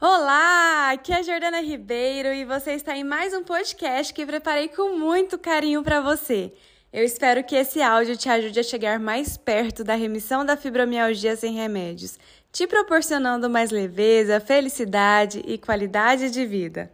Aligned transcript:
Olá, 0.00 0.92
aqui 0.92 1.12
é 1.12 1.16
a 1.16 1.22
Jordana 1.22 1.60
Ribeiro 1.60 2.32
e 2.32 2.44
você 2.44 2.70
está 2.70 2.96
em 2.96 3.02
mais 3.02 3.34
um 3.34 3.42
podcast 3.42 4.14
que 4.14 4.24
preparei 4.24 4.68
com 4.68 4.96
muito 4.96 5.36
carinho 5.36 5.82
para 5.82 6.00
você. 6.00 6.52
Eu 6.92 7.02
espero 7.02 7.42
que 7.42 7.56
esse 7.56 7.82
áudio 7.82 8.16
te 8.16 8.28
ajude 8.28 8.60
a 8.60 8.62
chegar 8.62 9.00
mais 9.00 9.36
perto 9.36 9.82
da 9.82 9.96
remissão 9.96 10.46
da 10.46 10.56
fibromialgia 10.56 11.34
sem 11.34 11.52
remédios, 11.52 12.16
te 12.52 12.64
proporcionando 12.64 13.50
mais 13.50 13.72
leveza, 13.72 14.38
felicidade 14.38 15.42
e 15.44 15.58
qualidade 15.58 16.30
de 16.30 16.46
vida. 16.46 16.92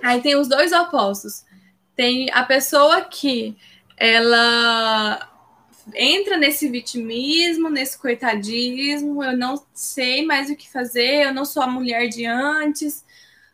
Aí 0.00 0.22
tem 0.22 0.36
os 0.36 0.46
dois 0.46 0.70
opostos. 0.70 1.44
Tem 1.96 2.30
a 2.32 2.44
pessoa 2.44 3.00
que 3.00 3.56
ela 3.96 5.18
entra 5.94 6.36
nesse 6.36 6.68
vitimismo, 6.68 7.68
nesse 7.68 7.98
coitadismo, 7.98 9.22
eu 9.22 9.36
não 9.36 9.62
sei 9.74 10.24
mais 10.24 10.50
o 10.50 10.56
que 10.56 10.70
fazer, 10.70 11.26
eu 11.26 11.34
não 11.34 11.44
sou 11.44 11.62
a 11.62 11.66
mulher 11.66 12.08
de 12.08 12.26
antes. 12.26 13.04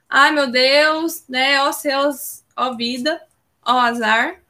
Ai, 0.08 0.30
meu 0.32 0.50
Deus, 0.50 1.24
né? 1.28 1.60
Ó 1.62 1.72
céus, 1.72 2.44
ó 2.56 2.74
vida, 2.74 3.20
ó 3.64 3.78
azar. 3.78 4.40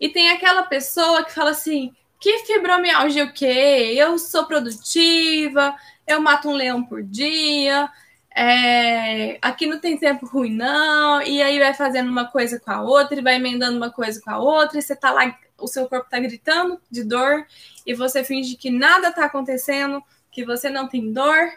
E 0.00 0.08
tem 0.08 0.30
aquela 0.30 0.62
pessoa 0.64 1.24
que 1.24 1.34
fala 1.34 1.50
assim: 1.50 1.94
que 2.20 2.38
fibromialgia 2.40 3.24
o 3.24 3.32
quê? 3.32 3.94
Eu 3.96 4.18
sou 4.18 4.46
produtiva, 4.46 5.76
eu 6.06 6.20
mato 6.20 6.48
um 6.48 6.54
leão 6.54 6.82
por 6.82 7.02
dia, 7.02 7.90
é, 8.36 9.38
aqui 9.40 9.66
não 9.66 9.80
tem 9.80 9.96
tempo 9.96 10.26
ruim, 10.26 10.54
não. 10.54 11.22
E 11.22 11.42
aí 11.42 11.58
vai 11.58 11.72
fazendo 11.72 12.10
uma 12.10 12.26
coisa 12.26 12.60
com 12.60 12.70
a 12.70 12.82
outra, 12.82 13.18
e 13.18 13.22
vai 13.22 13.36
emendando 13.36 13.76
uma 13.76 13.90
coisa 13.90 14.20
com 14.20 14.30
a 14.30 14.38
outra, 14.38 14.78
e 14.78 14.82
você 14.82 14.94
tá 14.94 15.10
lá 15.10 15.34
o 15.58 15.66
seu 15.66 15.88
corpo 15.88 16.06
está 16.06 16.18
gritando 16.18 16.80
de 16.90 17.02
dor 17.02 17.46
e 17.86 17.94
você 17.94 18.22
finge 18.22 18.56
que 18.56 18.70
nada 18.70 19.08
está 19.08 19.24
acontecendo, 19.24 20.02
que 20.30 20.44
você 20.44 20.68
não 20.68 20.86
tem 20.88 21.12
dor 21.12 21.50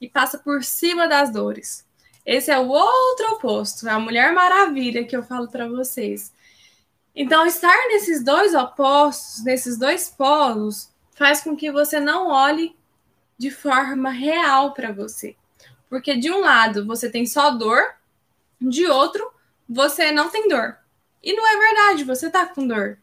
e 0.00 0.08
passa 0.08 0.38
por 0.38 0.64
cima 0.64 1.06
das 1.06 1.30
dores. 1.30 1.86
Esse 2.24 2.50
é 2.50 2.58
o 2.58 2.68
outro 2.68 3.32
oposto, 3.32 3.86
é 3.88 3.90
a 3.90 3.98
Mulher 3.98 4.32
Maravilha 4.32 5.04
que 5.04 5.16
eu 5.16 5.22
falo 5.22 5.48
para 5.48 5.68
vocês. 5.68 6.32
Então, 7.14 7.44
estar 7.44 7.76
nesses 7.88 8.24
dois 8.24 8.54
opostos, 8.54 9.44
nesses 9.44 9.76
dois 9.76 10.08
polos, 10.08 10.90
faz 11.10 11.42
com 11.42 11.54
que 11.54 11.70
você 11.70 12.00
não 12.00 12.28
olhe 12.28 12.74
de 13.36 13.50
forma 13.50 14.10
real 14.10 14.72
para 14.72 14.92
você. 14.92 15.36
Porque 15.88 16.16
de 16.16 16.30
um 16.30 16.40
lado 16.40 16.86
você 16.86 17.10
tem 17.10 17.26
só 17.26 17.50
dor, 17.50 17.82
de 18.60 18.86
outro 18.86 19.30
você 19.68 20.10
não 20.12 20.30
tem 20.30 20.48
dor. 20.48 20.76
E 21.22 21.34
não 21.34 21.46
é 21.46 21.56
verdade, 21.58 22.04
você 22.04 22.30
tá 22.30 22.46
com 22.46 22.66
dor 22.66 22.98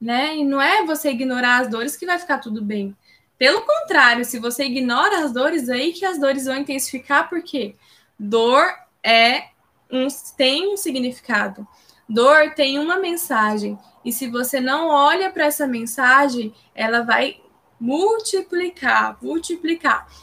né? 0.00 0.36
E 0.36 0.44
não 0.44 0.60
é 0.60 0.84
você 0.84 1.10
ignorar 1.10 1.58
as 1.58 1.68
dores 1.68 1.96
que 1.96 2.06
vai 2.06 2.18
ficar 2.18 2.38
tudo 2.38 2.62
bem. 2.62 2.96
Pelo 3.36 3.62
contrário, 3.62 4.24
se 4.24 4.38
você 4.38 4.64
ignora 4.64 5.24
as 5.24 5.32
dores, 5.32 5.68
aí 5.68 5.92
que 5.92 6.04
as 6.04 6.18
dores 6.18 6.44
vão 6.44 6.56
intensificar, 6.56 7.28
porque 7.28 7.74
dor 8.18 8.72
é 9.02 9.48
um, 9.90 10.06
tem 10.36 10.72
um 10.72 10.76
significado. 10.76 11.66
Dor 12.08 12.54
tem 12.54 12.78
uma 12.78 12.98
mensagem. 12.98 13.78
E 14.04 14.12
se 14.12 14.28
você 14.28 14.60
não 14.60 14.88
olha 14.88 15.30
para 15.30 15.44
essa 15.46 15.66
mensagem, 15.66 16.54
ela 16.74 17.02
vai 17.02 17.40
multiplicar, 17.78 19.18
multiplicar. 19.22 20.08